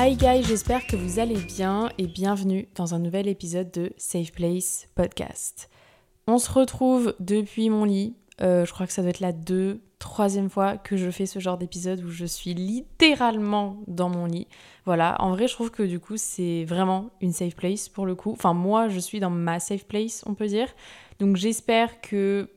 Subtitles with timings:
[0.00, 4.30] Hi guys, j'espère que vous allez bien et bienvenue dans un nouvel épisode de Safe
[4.30, 5.68] Place Podcast.
[6.28, 8.14] On se retrouve depuis mon lit.
[8.40, 11.40] Euh, je crois que ça doit être la deux, troisième fois que je fais ce
[11.40, 14.46] genre d'épisode où je suis littéralement dans mon lit.
[14.84, 18.14] Voilà, en vrai, je trouve que du coup, c'est vraiment une safe place pour le
[18.14, 18.30] coup.
[18.30, 20.68] Enfin, moi, je suis dans ma safe place, on peut dire.
[21.18, 22.48] Donc, j'espère que,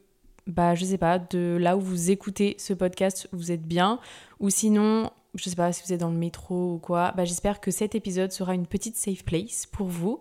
[0.46, 4.00] bah, je sais pas, de là où vous écoutez ce podcast, vous êtes bien.
[4.40, 7.62] Ou sinon, je sais pas si vous êtes dans le métro ou quoi, bah, j'espère
[7.62, 10.19] que cet épisode sera une petite safe place pour vous.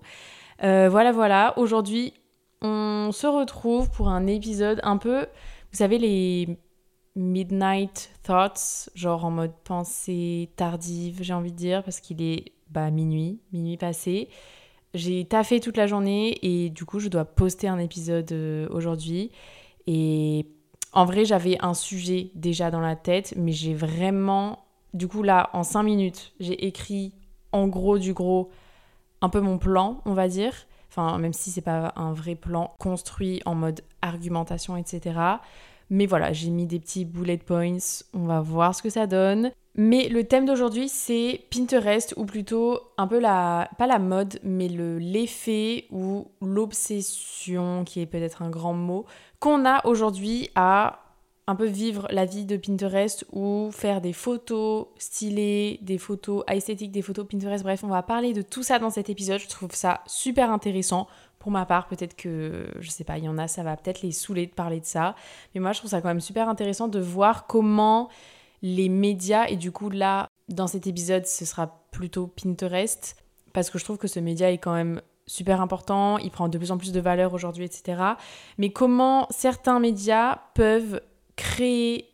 [0.63, 1.59] Euh, voilà, voilà.
[1.59, 2.15] Aujourd'hui,
[2.63, 5.23] on se retrouve pour un épisode un peu,
[5.73, 6.59] vous savez, les
[7.17, 12.91] midnight thoughts, genre en mode pensée tardive, j'ai envie de dire, parce qu'il est bah,
[12.91, 14.29] minuit, minuit passé.
[14.95, 19.31] J'ai taffé toute la journée et du coup, je dois poster un épisode euh, aujourd'hui.
[19.87, 20.47] Et
[20.93, 24.59] en vrai, j'avais un sujet déjà dans la tête, mais j'ai vraiment
[24.95, 27.13] du coup, là, en 5 minutes, j'ai écrit
[27.53, 28.51] en gros du gros
[29.21, 30.55] un peu mon plan, on va dire.
[30.89, 35.19] Enfin, même si c'est pas un vrai plan construit en mode argumentation, etc.
[35.89, 37.79] Mais voilà, j'ai mis des petits bullet points.
[38.15, 39.53] On va voir ce que ça donne.
[39.77, 44.69] Mais le thème d'aujourd'hui, c'est Pinterest, ou plutôt un peu la, pas la mode, mais
[44.69, 49.05] l'effet ou l'obsession, qui est peut-être un grand mot,
[49.39, 50.99] qu'on a aujourd'hui à
[51.47, 56.93] un peu vivre la vie de Pinterest ou faire des photos stylées, des photos esthétiques,
[56.93, 57.65] des photos Pinterest.
[57.65, 59.41] Bref, on va parler de tout ça dans cet épisode.
[59.41, 61.09] Je trouve ça super intéressant.
[61.39, 64.03] Pour ma part, peut-être que, je sais pas, il y en a, ça va peut-être
[64.03, 65.17] les saouler de parler de ça.
[65.55, 68.11] Mais moi, je trouve ça quand même super intéressant de voir comment
[68.63, 73.17] les médias, et du coup, là, dans cet épisode, ce sera plutôt Pinterest,
[73.55, 76.59] parce que je trouve que ce média est quand même super important, il prend de
[76.59, 78.03] plus en plus de valeur aujourd'hui, etc.
[78.59, 81.01] Mais comment certains médias peuvent
[81.41, 82.07] créer,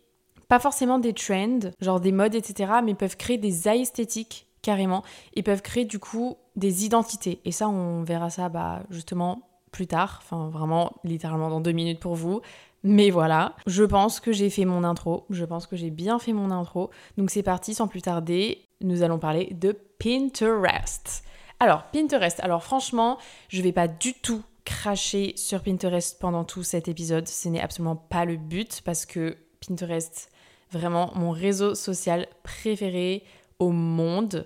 [0.49, 5.03] pas forcément des trends, genre des modes, etc., mais peuvent créer des esthétiques carrément,
[5.35, 7.41] et peuvent créer du coup des identités.
[7.45, 9.43] Et ça, on verra ça bah, justement
[9.73, 12.41] plus tard, enfin vraiment littéralement dans deux minutes pour vous.
[12.83, 16.33] Mais voilà, je pense que j'ai fait mon intro, je pense que j'ai bien fait
[16.33, 16.91] mon intro.
[17.17, 21.25] Donc c'est parti, sans plus tarder, nous allons parler de Pinterest.
[21.59, 26.89] Alors, Pinterest, alors franchement, je vais pas du tout cracher sur Pinterest pendant tout cet
[26.89, 27.27] épisode.
[27.27, 30.31] Ce n'est absolument pas le but parce que Pinterest,
[30.71, 33.25] vraiment mon réseau social préféré
[33.59, 34.45] au monde.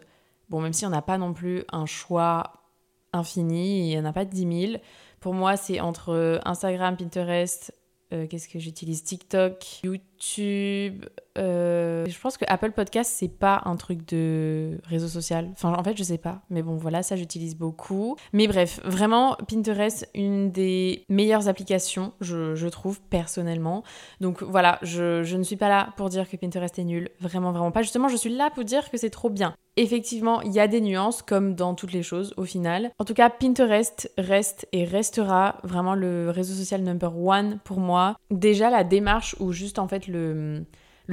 [0.49, 2.53] Bon, même si on n'a pas non plus un choix
[3.12, 4.83] infini, il n'y en a pas 10 000.
[5.21, 7.75] Pour moi, c'est entre Instagram, Pinterest,
[8.12, 9.05] euh, qu'est-ce que j'utilise?
[9.05, 11.05] TikTok, YouTube.
[11.39, 15.49] Euh, je pense que Apple Podcast, c'est pas un truc de réseau social.
[15.53, 16.43] Enfin, en fait, je sais pas.
[16.51, 18.17] Mais bon, voilà, ça, j'utilise beaucoup.
[18.33, 23.85] Mais bref, vraiment, Pinterest, une des meilleures applications, je, je trouve, personnellement.
[24.21, 27.11] Donc voilà, je, je ne suis pas là pour dire que Pinterest est nul.
[27.21, 27.83] Vraiment, vraiment pas.
[27.83, 29.55] Justement, je suis là pour dire que c'est trop bien.
[29.81, 32.91] Effectivement, il y a des nuances, comme dans toutes les choses, au final.
[32.99, 38.19] En tout cas, Pinterest reste et restera vraiment le réseau social number one pour moi.
[38.31, 40.67] Déjà, la démarche ou juste en fait le,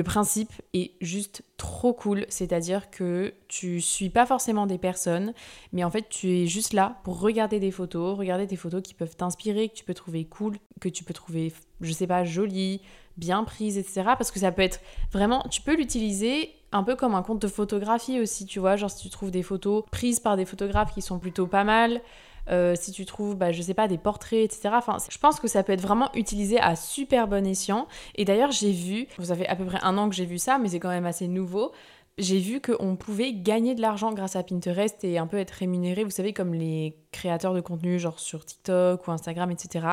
[0.03, 5.33] principe est juste trop cool, c'est-à-dire que tu suis pas forcément des personnes,
[5.71, 8.93] mais en fait tu es juste là pour regarder des photos, regarder des photos qui
[8.93, 12.81] peuvent t'inspirer, que tu peux trouver cool, que tu peux trouver, je sais pas, jolies,
[13.17, 14.03] bien prises, etc.
[14.17, 14.79] Parce que ça peut être
[15.11, 18.91] vraiment, tu peux l'utiliser un peu comme un compte de photographie aussi, tu vois, genre
[18.91, 22.01] si tu trouves des photos prises par des photographes qui sont plutôt pas mal,
[22.49, 24.69] euh, si tu trouves, bah, je sais pas, des portraits, etc.
[24.73, 27.87] Enfin, je pense que ça peut être vraiment utilisé à super bon escient.
[28.15, 30.57] Et d'ailleurs, j'ai vu, vous avez à peu près un an que j'ai vu ça,
[30.57, 31.71] mais c'est quand même assez nouveau.
[32.17, 36.03] J'ai vu qu'on pouvait gagner de l'argent grâce à Pinterest et un peu être rémunéré,
[36.03, 39.85] vous savez, comme les créateurs de contenu, genre sur TikTok ou Instagram, etc.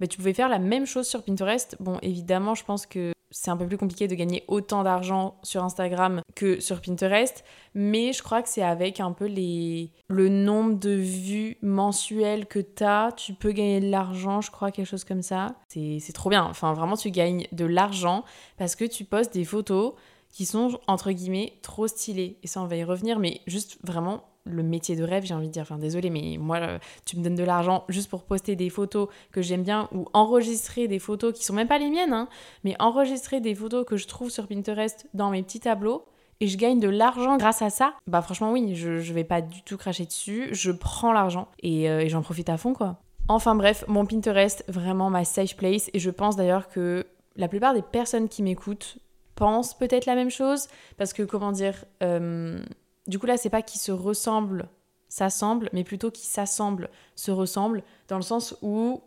[0.00, 1.76] Mais tu pouvais faire la même chose sur Pinterest.
[1.80, 5.62] Bon, évidemment, je pense que c'est un peu plus compliqué de gagner autant d'argent sur
[5.62, 7.44] Instagram que sur Pinterest,
[7.74, 12.58] mais je crois que c'est avec un peu les le nombre de vues mensuelles que
[12.58, 15.56] tu as, tu peux gagner de l'argent, je crois quelque chose comme ça.
[15.68, 16.44] C'est trop bien.
[16.44, 18.24] Enfin vraiment tu gagnes de l'argent
[18.56, 19.94] parce que tu postes des photos
[20.30, 24.24] qui sont entre guillemets trop stylées et ça on va y revenir mais juste vraiment
[24.48, 25.62] le métier de rêve, j'ai envie de dire.
[25.62, 29.08] Enfin, désolé, mais moi, euh, tu me donnes de l'argent juste pour poster des photos
[29.30, 32.28] que j'aime bien ou enregistrer des photos qui sont même pas les miennes, hein,
[32.64, 36.04] mais enregistrer des photos que je trouve sur Pinterest dans mes petits tableaux
[36.40, 37.94] et je gagne de l'argent grâce à ça.
[38.06, 40.48] Bah, franchement, oui, je, je vais pas du tout cracher dessus.
[40.52, 43.00] Je prends l'argent et, euh, et j'en profite à fond, quoi.
[43.28, 45.90] Enfin, bref, mon Pinterest, vraiment ma safe place.
[45.92, 48.98] Et je pense d'ailleurs que la plupart des personnes qui m'écoutent
[49.38, 52.60] pensent peut-être la même chose parce que, comment dire, euh,
[53.06, 54.68] du coup, là, c'est pas qui se ressemblent,
[55.08, 59.00] s'assemblent, mais plutôt qui s'assemblent, se ressemblent, dans le sens où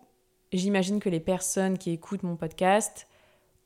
[0.54, 3.08] j'imagine que les personnes qui écoutent mon podcast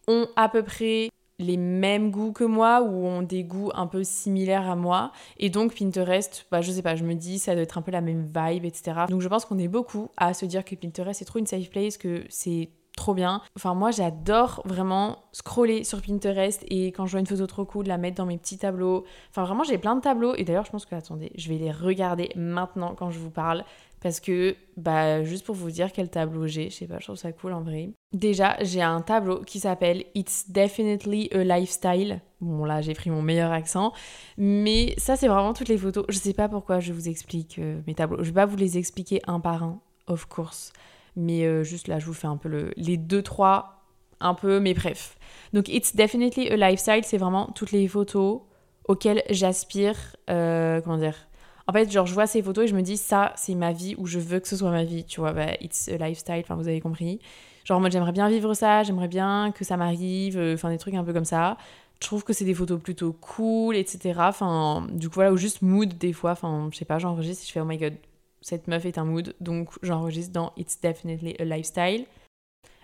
[0.08, 4.04] ont à peu près les mêmes goûts que moi ou ont des goûts un peu
[4.04, 5.12] similaires à moi.
[5.38, 7.92] Et donc Pinterest, bah, je sais pas, je me dis ça doit être un peu
[7.92, 9.02] la même vibe, etc.
[9.10, 11.70] Donc je pense qu'on est beaucoup à se dire que Pinterest c'est trop une safe
[11.70, 13.42] place, que c'est trop bien.
[13.56, 17.88] Enfin, moi, j'adore vraiment scroller sur Pinterest et quand je vois une photo trop cool,
[17.88, 19.06] la mettre dans mes petits tableaux.
[19.30, 21.72] Enfin, vraiment, j'ai plein de tableaux et d'ailleurs, je pense que, attendez, je vais les
[21.72, 23.64] regarder maintenant quand je vous parle
[24.02, 27.16] parce que, bah, juste pour vous dire quel tableau j'ai, je sais pas, je trouve
[27.16, 27.90] ça cool en vrai.
[28.14, 32.22] Déjà, j'ai un tableau qui s'appelle It's Definitely a Lifestyle.
[32.40, 33.94] Bon, là, j'ai pris mon meilleur accent.
[34.38, 36.06] Mais ça, c'est vraiment toutes les photos.
[36.10, 38.20] Je sais pas pourquoi je vous explique euh, mes tableaux.
[38.20, 40.72] Je vais pas vous les expliquer un par un, of course.
[41.16, 43.84] Mais euh, juste là, je vous fais un peu le, les deux, trois,
[44.20, 45.18] un peu, mais bref.
[45.54, 48.42] Donc, It's Definitely a Lifestyle, c'est vraiment toutes les photos
[48.88, 50.16] auxquelles j'aspire.
[50.30, 51.16] Euh, comment dire
[51.68, 53.96] En fait, genre, je vois ces photos et je me dis, ça, c'est ma vie
[53.98, 55.06] ou je veux que ce soit ma vie.
[55.06, 57.20] Tu vois, bah, It's a Lifestyle, enfin, vous avez compris.
[57.66, 60.94] Genre, moi, j'aimerais bien vivre ça, j'aimerais bien que ça m'arrive, euh, enfin, des trucs
[60.94, 61.58] un peu comme ça.
[62.02, 64.14] Je trouve que c'est des photos plutôt cool, etc.
[64.20, 66.32] Enfin, du coup, voilà, ou juste mood des fois.
[66.32, 67.94] Enfin, je sais pas, j'enregistre et je fais, oh my god,
[68.46, 72.06] cette meuf est un mood, donc j'enregistre dans It's Definitely a Lifestyle.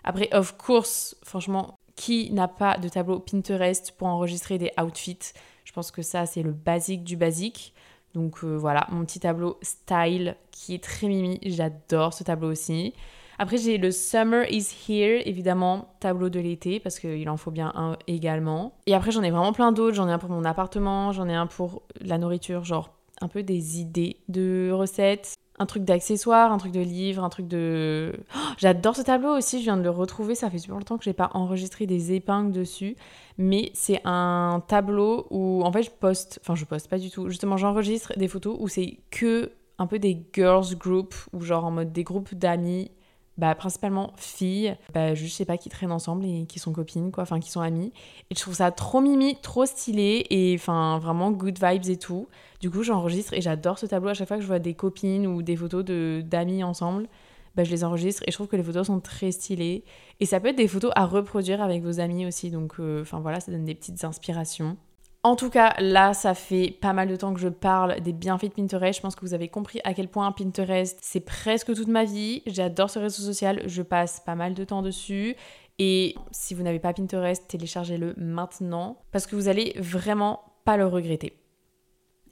[0.03, 5.33] Après, of course, franchement, qui n'a pas de tableau Pinterest pour enregistrer des outfits?
[5.63, 7.75] Je pense que ça, c'est le basique du basique.
[8.15, 12.95] Donc euh, voilà, mon petit tableau style qui est très mimi, j'adore ce tableau aussi.
[13.37, 17.71] Après, j'ai le Summer is Here, évidemment, tableau de l'été, parce qu'il en faut bien
[17.75, 18.73] un également.
[18.87, 19.95] Et après, j'en ai vraiment plein d'autres.
[19.95, 23.43] J'en ai un pour mon appartement, j'en ai un pour la nourriture, genre un peu
[23.43, 28.13] des idées de recettes un truc d'accessoires, un truc de livre, un truc de...
[28.35, 31.03] Oh, j'adore ce tableau aussi, je viens de le retrouver, ça fait super longtemps que
[31.03, 32.95] j'ai pas enregistré des épingles dessus,
[33.37, 37.29] mais c'est un tableau où en fait je poste, enfin je poste pas du tout,
[37.29, 41.71] justement j'enregistre des photos où c'est que un peu des girls group, ou genre en
[41.71, 42.89] mode des groupes d'amis
[43.37, 47.23] bah, principalement filles, bah, je sais pas, qui traînent ensemble et qui sont copines, quoi,
[47.23, 47.93] enfin qui sont amies.
[48.29, 52.27] Et je trouve ça trop mimi, trop stylé et enfin vraiment good vibes et tout.
[52.59, 55.27] Du coup, j'enregistre et j'adore ce tableau à chaque fois que je vois des copines
[55.27, 57.07] ou des photos de d'amis ensemble.
[57.55, 59.83] Bah, je les enregistre et je trouve que les photos sont très stylées.
[60.19, 62.49] Et ça peut être des photos à reproduire avec vos amis aussi.
[62.51, 64.77] Donc, euh, enfin voilà, ça donne des petites inspirations.
[65.23, 68.45] En tout cas, là, ça fait pas mal de temps que je parle des bienfaits
[68.45, 68.97] de Pinterest.
[68.97, 72.41] Je pense que vous avez compris à quel point Pinterest, c'est presque toute ma vie.
[72.47, 75.35] J'adore ce réseau social, je passe pas mal de temps dessus.
[75.77, 80.87] Et si vous n'avez pas Pinterest, téléchargez-le maintenant parce que vous allez vraiment pas le
[80.87, 81.40] regretter.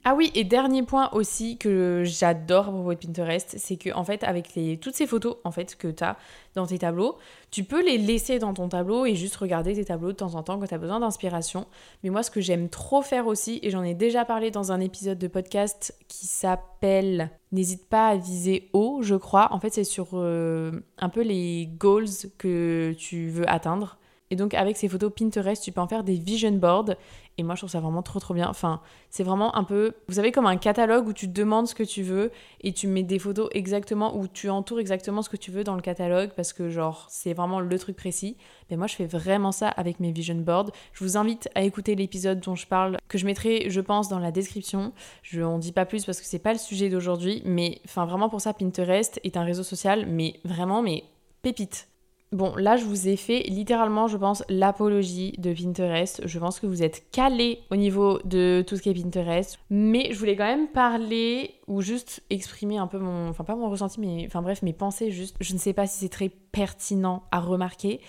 [0.02, 4.02] Ah oui, et dernier point aussi que j'adore à propos de Pinterest, c'est que en
[4.02, 6.16] fait avec toutes ces photos en fait que tu as
[6.54, 7.18] dans tes tableaux,
[7.50, 10.42] tu peux les laisser dans ton tableau et juste regarder tes tableaux de temps en
[10.42, 11.66] temps quand tu as besoin d'inspiration.
[12.02, 14.80] Mais moi ce que j'aime trop faire aussi et j'en ai déjà parlé dans un
[14.80, 19.52] épisode de podcast qui s'appelle N'hésite pas à viser haut, je crois.
[19.52, 22.06] En fait, c'est sur euh, un peu les goals
[22.38, 23.98] que tu veux atteindre
[24.30, 26.94] Et donc avec ces photos Pinterest, tu peux en faire des vision boards.
[27.38, 28.48] Et moi, je trouve ça vraiment trop trop bien.
[28.48, 31.82] Enfin, c'est vraiment un peu, vous savez, comme un catalogue où tu demandes ce que
[31.82, 35.50] tu veux et tu mets des photos exactement, où tu entoures exactement ce que tu
[35.50, 38.36] veux dans le catalogue parce que genre, c'est vraiment le truc précis.
[38.70, 40.70] Mais moi, je fais vraiment ça avec mes vision boards.
[40.92, 44.18] Je vous invite à écouter l'épisode dont je parle, que je mettrai, je pense, dans
[44.18, 44.92] la description.
[45.22, 47.42] Je n'en dis pas plus parce que c'est pas le sujet d'aujourd'hui.
[47.44, 51.04] Mais enfin, vraiment pour ça, Pinterest est un réseau social, mais vraiment, mais
[51.42, 51.88] pépite.
[52.32, 56.22] Bon, là, je vous ai fait littéralement, je pense, l'apologie de Pinterest.
[56.24, 59.58] Je pense que vous êtes calés au niveau de tout ce qui est Pinterest.
[59.68, 63.30] Mais je voulais quand même parler ou juste exprimer un peu mon.
[63.30, 64.24] Enfin, pas mon ressenti, mais.
[64.26, 65.34] Enfin, bref, mes pensées juste.
[65.40, 68.00] Je ne sais pas si c'est très pertinent à remarquer.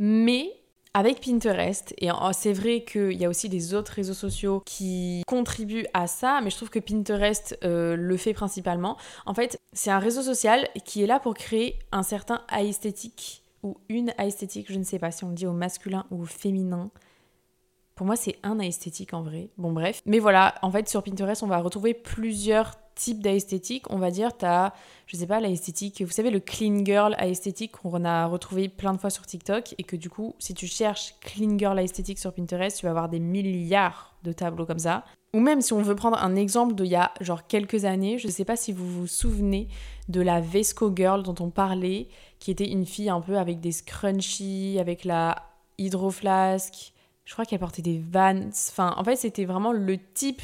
[0.00, 0.50] Mais
[0.92, 5.86] avec Pinterest, et c'est vrai qu'il y a aussi des autres réseaux sociaux qui contribuent
[5.94, 8.96] à ça, mais je trouve que Pinterest euh, le fait principalement.
[9.24, 13.76] En fait, c'est un réseau social qui est là pour créer un certain esthétique ou
[13.88, 16.90] une esthétique, je ne sais pas si on le dit au masculin ou au féminin.
[17.94, 19.50] Pour moi, c'est un esthétique en vrai.
[19.58, 20.02] Bon, bref.
[20.06, 23.90] Mais voilà, en fait, sur Pinterest, on va retrouver plusieurs types d'esthétique.
[23.90, 24.72] On va dire, tu as,
[25.06, 28.98] je sais pas, l'esthétique, vous savez, le clean girl esthétique qu'on a retrouvé plein de
[28.98, 32.78] fois sur TikTok et que du coup, si tu cherches clean girl esthétique sur Pinterest,
[32.78, 35.04] tu vas avoir des milliards de tableaux comme ça.
[35.34, 38.28] Ou même si on veut prendre un exemple d'il y a genre quelques années, je
[38.28, 39.68] sais pas si vous vous souvenez
[40.08, 42.08] de la Vesco Girl dont on parlait,
[42.38, 45.36] qui était une fille un peu avec des scrunchies, avec la
[45.76, 46.92] hydroflasque.
[47.26, 48.48] Je crois qu'elle portait des vans.
[48.48, 50.40] Enfin, en fait, c'était vraiment le type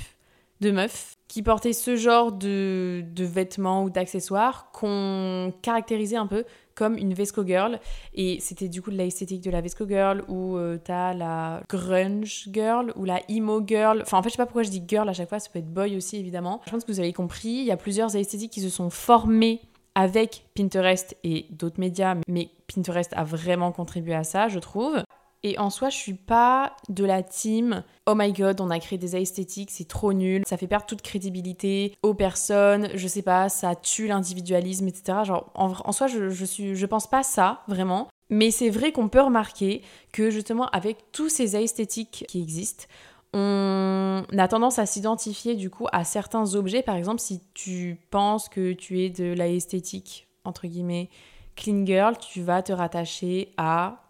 [0.60, 6.44] de meuf qui portait ce genre de, de vêtements ou d'accessoires qu'on caractérisait un peu
[6.74, 7.78] comme une Vesco Girl.
[8.14, 12.48] Et c'était du coup de l'esthétique de la Vesco Girl, ou euh, t'as la Grunge
[12.52, 14.02] Girl, ou la Emo Girl.
[14.02, 15.58] Enfin, en fait, je sais pas pourquoi je dis girl à chaque fois, ça peut
[15.58, 16.60] être boy aussi, évidemment.
[16.66, 19.60] Je pense que vous avez compris, il y a plusieurs esthétiques qui se sont formées
[19.94, 25.02] avec Pinterest et d'autres médias, mais Pinterest a vraiment contribué à ça, je trouve.
[25.44, 28.98] Et en soi, je suis pas de la team oh my god, on a créé
[28.98, 33.48] des esthétiques, c'est trop nul, ça fait perdre toute crédibilité aux personnes, je sais pas,
[33.48, 35.18] ça tue l'individualisme, etc.
[35.24, 38.08] Genre, en, soi, je, je, pense pas ça, vraiment.
[38.30, 39.82] Mais c'est vrai qu'on peut remarquer
[40.12, 42.84] que justement, avec tous ces esthétiques qui existent,
[43.32, 46.82] on a tendance à s'identifier du coup à certains objets.
[46.82, 49.46] Par exemple, si tu penses que tu es de la
[50.44, 51.10] entre guillemets,
[51.56, 54.03] clean girl, tu vas te rattacher à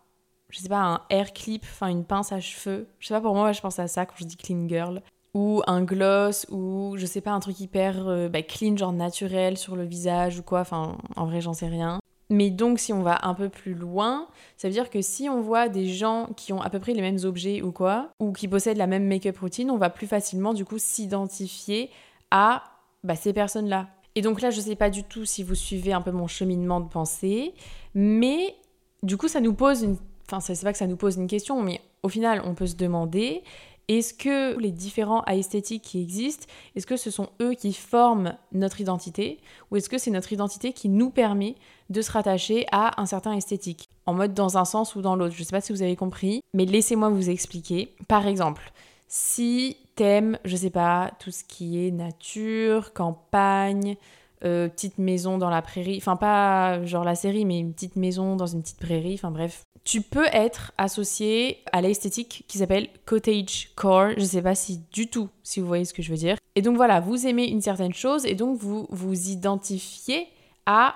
[0.54, 2.86] je sais pas, un hair clip, enfin une pince à cheveux.
[3.00, 5.02] Je sais pas, pour moi, je pense à ça quand je dis clean girl.
[5.34, 9.58] Ou un gloss, ou je sais pas, un truc hyper euh, bah, clean, genre naturel
[9.58, 10.60] sur le visage ou quoi.
[10.60, 11.98] Enfin, en vrai, j'en sais rien.
[12.30, 15.40] Mais donc, si on va un peu plus loin, ça veut dire que si on
[15.40, 18.46] voit des gens qui ont à peu près les mêmes objets ou quoi, ou qui
[18.46, 21.90] possèdent la même make-up routine, on va plus facilement du coup s'identifier
[22.30, 22.62] à
[23.02, 23.88] bah, ces personnes-là.
[24.14, 26.80] Et donc là, je sais pas du tout si vous suivez un peu mon cheminement
[26.80, 27.54] de pensée,
[27.94, 28.54] mais
[29.02, 29.96] du coup, ça nous pose une
[30.26, 32.76] enfin c'est pas que ça nous pose une question, mais au final on peut se
[32.76, 33.42] demander
[33.88, 38.80] est-ce que les différents esthétiques qui existent, est-ce que ce sont eux qui forment notre
[38.80, 39.40] identité
[39.70, 41.54] ou est-ce que c'est notre identité qui nous permet
[41.90, 43.88] de se rattacher à un certain esthétique?
[44.06, 45.34] En mode dans un sens ou dans l'autre.
[45.36, 47.94] Je sais pas si vous avez compris, mais laissez-moi vous expliquer.
[48.08, 48.72] Par exemple,
[49.08, 53.96] si t'aimes, je sais pas, tout ce qui est nature, campagne,
[54.44, 58.36] euh, petite maison dans la prairie, enfin pas genre la série, mais une petite maison
[58.36, 59.64] dans une petite prairie, enfin bref.
[59.84, 65.08] Tu peux être associé à l'esthétique qui s'appelle cottage core, je sais pas si du
[65.08, 66.36] tout, si vous voyez ce que je veux dire.
[66.54, 70.26] Et donc voilà, vous aimez une certaine chose et donc vous vous identifiez
[70.66, 70.94] à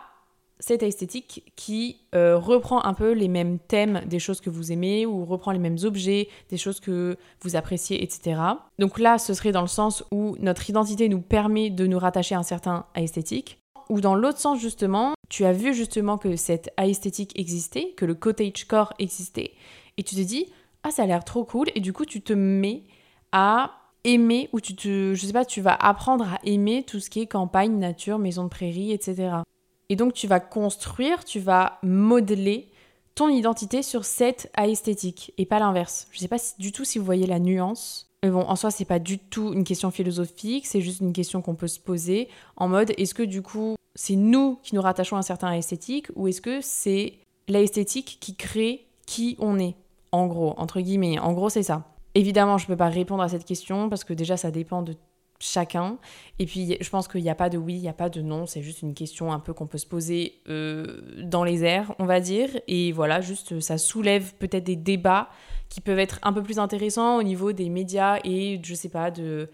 [0.61, 5.07] cette esthétique qui euh, reprend un peu les mêmes thèmes des choses que vous aimez
[5.07, 8.41] ou reprend les mêmes objets, des choses que vous appréciez, etc.
[8.79, 12.35] Donc là, ce serait dans le sens où notre identité nous permet de nous rattacher
[12.35, 13.59] à un certain esthétique.
[13.89, 18.15] Ou dans l'autre sens, justement, tu as vu justement que cette esthétique existait, que le
[18.15, 19.53] cottage core existait,
[19.97, 20.47] et tu te dis,
[20.83, 22.83] ah, ça a l'air trop cool, et du coup, tu te mets
[23.33, 23.73] à
[24.05, 27.21] aimer, ou tu te, je sais pas, tu vas apprendre à aimer tout ce qui
[27.21, 29.39] est campagne, nature, maison de prairie, etc.
[29.89, 32.69] Et donc tu vas construire, tu vas modeler
[33.15, 36.07] ton identité sur cette esthétique et pas l'inverse.
[36.13, 38.09] Je sais pas du tout si vous voyez la nuance.
[38.23, 41.41] Mais bon, en soi, c'est pas du tout une question philosophique, c'est juste une question
[41.41, 45.17] qu'on peut se poser en mode est-ce que du coup, c'est nous qui nous rattachons
[45.17, 47.15] à un certain esthétique ou est-ce que c'est
[47.47, 49.75] l'esthétique qui crée qui on est
[50.13, 51.85] En gros, entre guillemets, en gros, c'est ça.
[52.15, 54.95] Évidemment, je peux pas répondre à cette question parce que déjà, ça dépend de
[55.41, 55.99] chacun.
[56.39, 58.21] Et puis, je pense qu'il n'y a pas de oui, il n'y a pas de
[58.21, 58.47] non.
[58.47, 62.05] C'est juste une question un peu qu'on peut se poser euh, dans les airs, on
[62.05, 62.49] va dire.
[62.67, 65.29] Et voilà, juste, ça soulève peut-être des débats
[65.69, 69.11] qui peuvent être un peu plus intéressants au niveau des médias et, je sais pas,
[69.11, 69.49] de,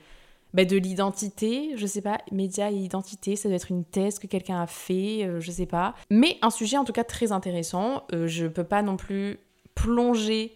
[0.54, 1.72] bah, de l'identité.
[1.76, 5.24] Je sais pas, médias et identité, ça doit être une thèse que quelqu'un a fait,
[5.24, 5.94] euh, je sais pas.
[6.10, 8.04] Mais un sujet en tout cas très intéressant.
[8.12, 9.38] Euh, je peux pas non plus
[9.74, 10.54] plonger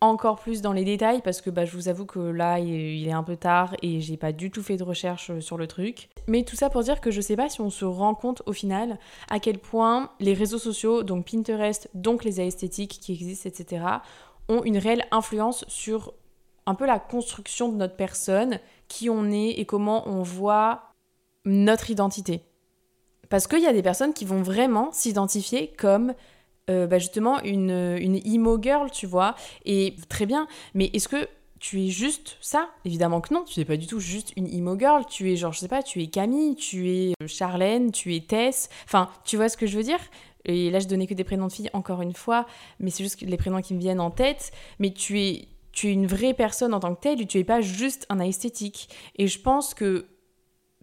[0.00, 3.12] encore plus dans les détails parce que bah, je vous avoue que là il est
[3.12, 6.08] un peu tard et j'ai pas du tout fait de recherche euh, sur le truc.
[6.26, 8.52] Mais tout ça pour dire que je sais pas si on se rend compte au
[8.52, 8.98] final
[9.30, 13.84] à quel point les réseaux sociaux, donc Pinterest, donc les esthétiques qui existent, etc.,
[14.48, 16.12] ont une réelle influence sur
[16.66, 20.92] un peu la construction de notre personne, qui on est et comment on voit
[21.44, 22.42] notre identité.
[23.28, 26.14] Parce qu'il y a des personnes qui vont vraiment s'identifier comme
[26.70, 29.34] euh, bah, justement une, une emo girl, tu vois.
[29.64, 32.68] Et très bien, mais est-ce que tu es juste ça?
[32.84, 35.52] Évidemment que non, tu n'es pas du tout juste une emo girl, tu es genre,
[35.52, 39.36] je sais pas, tu es Camille, tu es euh, Charlène, tu es Tess, enfin, tu
[39.36, 40.00] vois ce que je veux dire?
[40.44, 42.46] Et là, je donnais que des prénoms de filles, encore une fois,
[42.78, 45.92] mais c'est juste les prénoms qui me viennent en tête, mais tu es, tu es
[45.92, 48.88] une vraie personne en tant que telle, tu es pas juste un esthétique.
[49.16, 50.06] Et je pense que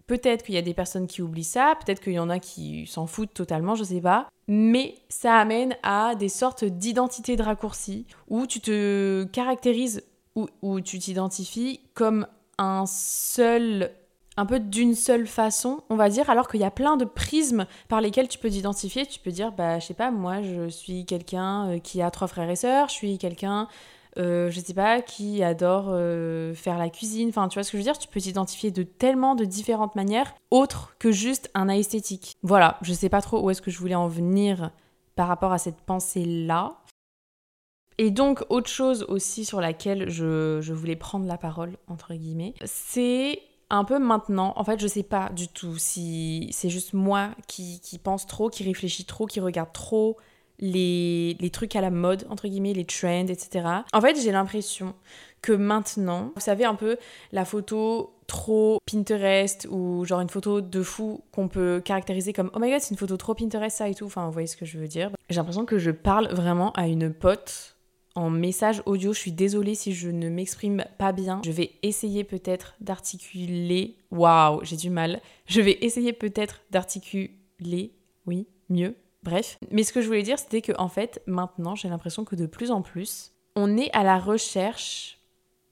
[0.06, 2.86] Peut-être qu'il y a des personnes qui oublient ça, peut-être qu'il y en a qui
[2.86, 4.28] s'en foutent totalement, je sais pas.
[4.48, 10.98] Mais ça amène à des sortes d'identités de raccourcis où tu te caractérises, où tu
[10.98, 12.26] t'identifies comme
[12.58, 13.92] un seul
[14.36, 17.66] un peu d'une seule façon, on va dire, alors qu'il y a plein de prismes
[17.88, 19.06] par lesquels tu peux t'identifier.
[19.06, 22.26] Tu peux dire, bah, je sais pas, moi, je suis quelqu'un euh, qui a trois
[22.26, 23.68] frères et sœurs, je suis quelqu'un
[24.16, 27.28] euh, je sais pas, qui adore euh, faire la cuisine.
[27.28, 27.98] Enfin, tu vois ce que je veux dire?
[27.98, 32.36] Tu peux t'identifier de tellement de différentes manières, autres que juste un esthétique.
[32.42, 34.70] Voilà, je sais pas trop où est-ce que je voulais en venir
[35.16, 36.76] par rapport à cette pensée-là.
[37.98, 43.40] Et donc, autre chose aussi sur laquelle je, voulais prendre la parole, entre guillemets, c'est
[43.70, 47.80] un peu maintenant, en fait, je sais pas du tout si c'est juste moi qui,
[47.80, 50.18] qui pense trop, qui réfléchit trop, qui regarde trop
[50.58, 53.66] les, trucs à la mode, entre guillemets, les trends, etc.
[53.92, 54.94] En fait, j'ai l'impression
[55.42, 56.96] que maintenant, vous savez un peu
[57.32, 62.58] la photo trop Pinterest ou genre une photo de fou qu'on peut caractériser comme oh
[62.58, 64.64] my god c'est une photo trop Pinterest ça et tout, enfin vous voyez ce que
[64.64, 65.10] je veux dire.
[65.28, 67.74] J'ai l'impression que je parle vraiment à une pote
[68.14, 71.42] en message audio, je suis désolée si je ne m'exprime pas bien.
[71.44, 73.96] Je vais essayer peut-être d'articuler.
[74.12, 75.20] Waouh, j'ai du mal.
[75.46, 77.92] Je vais essayer peut-être d'articuler,
[78.26, 78.94] oui, mieux
[79.24, 82.36] Bref, mais ce que je voulais dire, c'était que en fait, maintenant, j'ai l'impression que
[82.36, 85.18] de plus en plus, on est à la recherche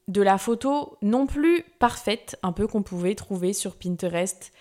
[0.09, 4.53] de la photo non plus parfaite, un peu qu'on pouvait trouver sur Pinterest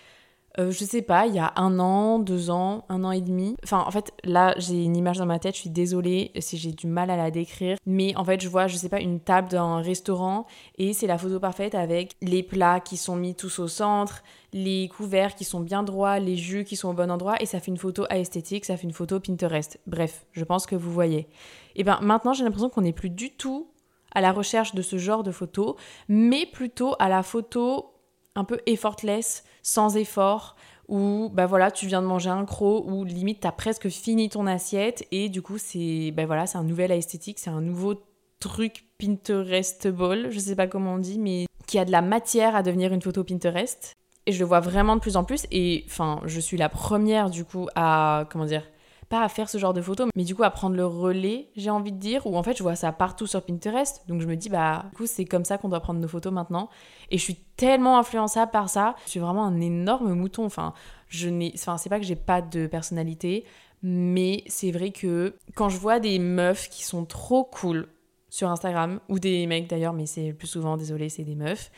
[0.59, 3.55] euh, je sais pas, il y a un an, deux ans, un an et demi.
[3.63, 6.73] Enfin, en fait, là, j'ai une image dans ma tête, je suis désolée si j'ai
[6.73, 7.77] du mal à la décrire.
[7.85, 10.45] Mais en fait, je vois, je sais pas, une table d'un restaurant
[10.77, 14.89] et c'est la photo parfaite avec les plats qui sont mis tous au centre, les
[14.89, 17.71] couverts qui sont bien droits, les jus qui sont au bon endroit et ça fait
[17.71, 19.79] une photo esthétique, ça fait une photo Pinterest.
[19.87, 21.27] Bref, je pense que vous voyez.
[21.75, 23.67] Et ben maintenant, j'ai l'impression qu'on n'est plus du tout
[24.13, 25.77] à la recherche de ce genre de photo,
[26.09, 27.93] mais plutôt à la photo
[28.35, 30.55] un peu effortless, sans effort,
[30.87, 34.47] où bah voilà, tu viens de manger un croc, ou limite t'as presque fini ton
[34.47, 37.95] assiette, et du coup c'est bah voilà, c'est un nouvel esthétique, c'est un nouveau
[38.39, 42.63] truc Pinterestable, je sais pas comment on dit, mais qui a de la matière à
[42.63, 43.95] devenir une photo Pinterest.
[44.27, 47.31] Et je le vois vraiment de plus en plus, et enfin, je suis la première
[47.31, 48.63] du coup à, comment dire,
[49.11, 51.69] pas à faire ce genre de photos, mais du coup à prendre le relais, j'ai
[51.69, 54.35] envie de dire, ou en fait je vois ça partout sur Pinterest, donc je me
[54.35, 56.69] dis bah du coup c'est comme ça qu'on doit prendre nos photos maintenant,
[57.11, 60.73] et je suis tellement influençable par ça, je suis vraiment un énorme mouton, enfin
[61.09, 63.43] je n'ai, enfin c'est pas que j'ai pas de personnalité,
[63.83, 67.89] mais c'est vrai que quand je vois des meufs qui sont trop cool
[68.29, 71.69] sur Instagram, ou des mecs d'ailleurs, mais c'est plus souvent, désolé, c'est des meufs,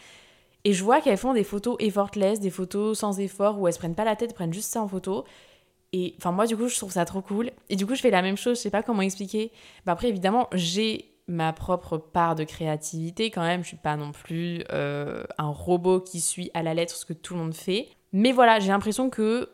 [0.65, 3.80] et je vois qu'elles font des photos effortless, des photos sans effort, où elles se
[3.80, 5.26] prennent pas la tête, prennent juste ça en photo.
[5.93, 7.51] Et enfin, moi, du coup, je trouve ça trop cool.
[7.69, 9.51] Et du coup, je fais la même chose, je sais pas comment expliquer.
[9.86, 13.62] Bah, après, évidemment, j'ai ma propre part de créativité quand même.
[13.62, 17.13] Je suis pas non plus euh, un robot qui suit à la lettre ce que
[17.13, 17.88] tout le monde fait.
[18.12, 19.49] Mais voilà, j'ai l'impression que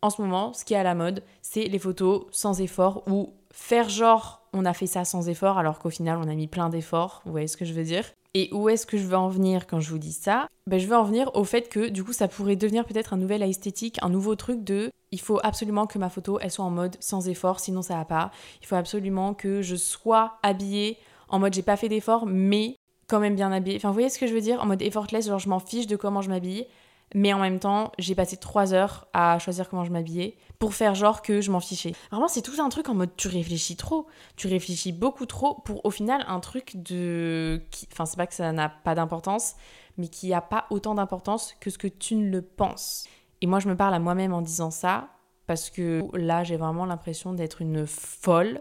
[0.00, 3.34] en ce moment, ce qui est à la mode, c'est les photos sans effort ou
[3.50, 6.68] faire genre on a fait ça sans effort alors qu'au final on a mis plein
[6.68, 7.22] d'efforts.
[7.24, 8.04] Vous voyez ce que je veux dire?
[8.34, 10.48] Et où est-ce que je veux en venir quand je vous dis ça?
[10.66, 13.16] Ben, Je veux en venir au fait que du coup ça pourrait devenir peut-être un
[13.16, 16.70] nouvel esthétique, un nouveau truc de il faut absolument que ma photo elle soit en
[16.70, 18.30] mode sans effort sinon ça va pas.
[18.60, 23.20] Il faut absolument que je sois habillée en mode j'ai pas fait d'effort mais quand
[23.20, 23.76] même bien habillée.
[23.76, 24.60] Enfin vous voyez ce que je veux dire?
[24.62, 26.66] En mode effortless, genre je m'en fiche de comment je m'habille
[27.14, 30.94] mais en même temps, j'ai passé trois heures à choisir comment je m'habillais pour faire
[30.94, 31.92] genre que je m'en fichais.
[32.10, 35.84] Vraiment, c'est tout un truc en mode tu réfléchis trop, tu réfléchis beaucoup trop pour
[35.84, 37.62] au final un truc de.
[37.92, 39.54] Enfin, c'est pas que ça n'a pas d'importance,
[39.96, 43.06] mais qui a pas autant d'importance que ce que tu ne le penses.
[43.40, 45.08] Et moi, je me parle à moi-même en disant ça
[45.46, 48.60] parce que là, j'ai vraiment l'impression d'être une folle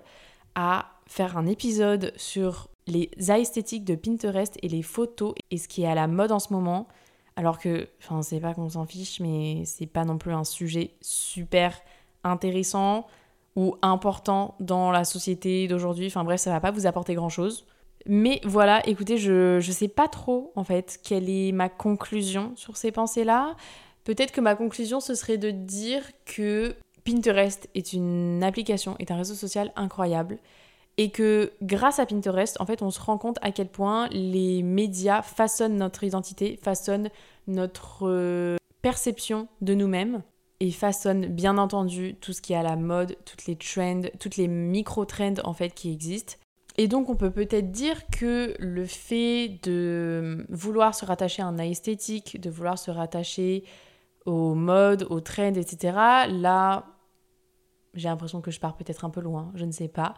[0.55, 5.83] à faire un épisode sur les esthétiques de Pinterest et les photos et ce qui
[5.83, 6.87] est à la mode en ce moment
[7.37, 10.95] alors que, enfin, c'est pas qu'on s'en fiche, mais c'est pas non plus un sujet
[11.01, 11.79] super
[12.23, 13.05] intéressant
[13.55, 16.07] ou important dans la société d'aujourd'hui.
[16.07, 17.67] Enfin bref, ça va pas vous apporter grand chose.
[18.07, 22.75] Mais voilà, écoutez, je ne sais pas trop en fait quelle est ma conclusion sur
[22.75, 23.55] ces pensées-là.
[24.03, 29.17] Peut-être que ma conclusion ce serait de dire que Pinterest est une application, est un
[29.17, 30.39] réseau social incroyable
[30.97, 34.63] et que grâce à Pinterest, en fait, on se rend compte à quel point les
[34.63, 37.09] médias façonnent notre identité, façonnent
[37.47, 40.23] notre euh, perception de nous-mêmes
[40.59, 44.37] et façonnent bien entendu tout ce qui est à la mode, toutes les trends, toutes
[44.37, 46.33] les micro-trends en fait qui existent.
[46.77, 51.57] Et donc on peut peut-être dire que le fait de vouloir se rattacher à un
[51.57, 53.63] esthétique, de vouloir se rattacher
[54.25, 55.93] aux modes, aux trends, etc.,
[56.29, 56.85] là,
[57.93, 60.13] j'ai l'impression que je pars peut-être un peu loin, je ne sais pas.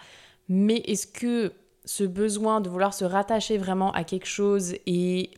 [0.50, 1.54] Mais est-ce que
[1.86, 5.32] ce besoin de vouloir se rattacher vraiment à quelque chose et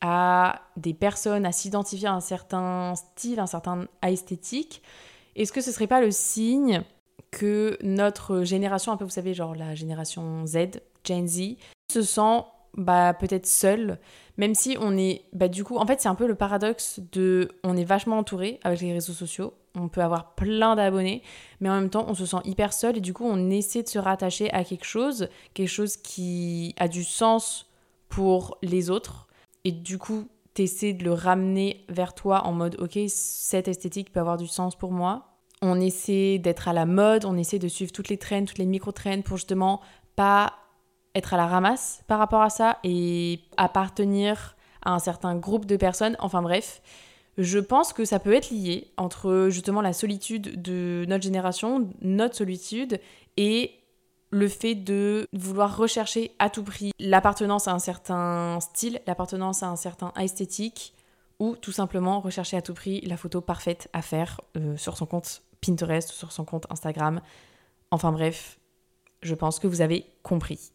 [0.00, 4.82] à des personnes, à s'identifier à un certain style, un certain esthétique,
[5.36, 6.82] est-ce que ce serait pas le signe
[7.30, 11.56] que notre génération, un peu vous savez, genre la génération Z, Gen Z,
[11.92, 12.42] se sent
[12.74, 13.98] bah, peut-être seule,
[14.36, 17.48] même si on est, bah, du coup, en fait c'est un peu le paradoxe de,
[17.62, 21.22] on est vachement entouré avec les réseaux sociaux, on peut avoir plein d'abonnés,
[21.60, 23.88] mais en même temps on se sent hyper seul et du coup on essaie de
[23.88, 27.70] se rattacher à quelque chose, quelque chose qui a du sens
[28.08, 29.28] pour les autres,
[29.64, 34.20] et du coup t'essaies de le ramener vers toi en mode ok cette esthétique peut
[34.20, 35.26] avoir du sens pour moi.
[35.62, 38.66] On essaie d'être à la mode, on essaie de suivre toutes les trends, toutes les
[38.66, 39.82] micro-trends pour justement
[40.16, 40.54] pas
[41.14, 45.76] être à la ramasse par rapport à ça et appartenir à un certain groupe de
[45.76, 46.16] personnes.
[46.18, 46.80] Enfin bref,
[47.42, 52.36] je pense que ça peut être lié entre justement la solitude de notre génération, notre
[52.36, 53.00] solitude
[53.36, 53.72] et
[54.30, 59.68] le fait de vouloir rechercher à tout prix l'appartenance à un certain style, l'appartenance à
[59.68, 60.94] un certain esthétique,
[61.38, 65.06] ou tout simplement rechercher à tout prix la photo parfaite à faire euh, sur son
[65.06, 67.20] compte Pinterest ou sur son compte Instagram.
[67.90, 68.58] Enfin bref,
[69.22, 70.72] je pense que vous avez compris.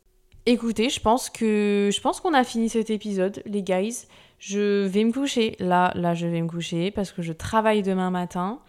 [0.48, 4.06] Écoutez, je pense que je pense qu'on a fini cet épisode, les guys.
[4.38, 5.56] Je vais me coucher.
[5.58, 8.60] Là, là, je vais me coucher parce que je travaille demain matin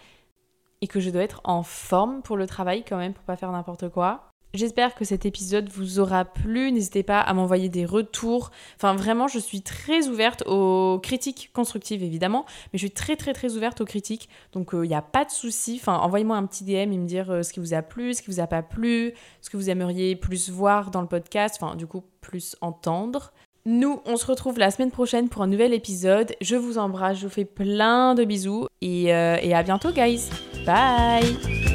[0.80, 3.52] et que je dois être en forme pour le travail quand même pour pas faire
[3.52, 4.32] n'importe quoi.
[4.56, 6.72] J'espère que cet épisode vous aura plu.
[6.72, 8.50] N'hésitez pas à m'envoyer des retours.
[8.76, 13.34] Enfin, vraiment, je suis très ouverte aux critiques constructives, évidemment, mais je suis très, très,
[13.34, 14.30] très ouverte aux critiques.
[14.52, 15.78] Donc, il euh, n'y a pas de souci.
[15.78, 18.22] Enfin, envoyez-moi un petit DM et me dire euh, ce qui vous a plu, ce
[18.22, 21.58] qui vous a pas plu, ce que vous aimeriez plus voir dans le podcast.
[21.60, 23.32] Enfin, du coup, plus entendre.
[23.66, 26.34] Nous, on se retrouve la semaine prochaine pour un nouvel épisode.
[26.40, 30.30] Je vous embrasse, je vous fais plein de bisous et, euh, et à bientôt, guys.
[30.64, 31.65] Bye